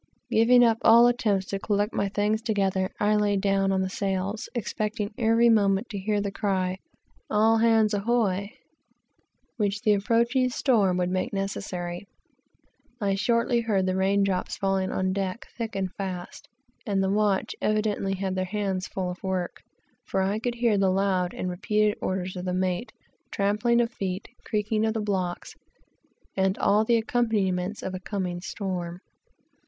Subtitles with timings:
[0.31, 4.49] Giving up all attempts to collect my things together, I lay down upon the sails,
[4.55, 6.77] expecting every moment to hear the cry of
[7.29, 8.49] "all hands, ahoy,"
[9.57, 12.07] which the approaching storm would soon make necessary.
[12.99, 16.49] I shortly heard the rain drops falling on deck, thick and fast,
[16.83, 19.61] and the watch evidently had their hands full of work,
[20.07, 22.91] for I could hear the loud and repeated orders of the mate,
[23.25, 25.53] the trampling of feet, the creaking of blocks,
[26.35, 28.99] and all the accompaniments of a coming storm.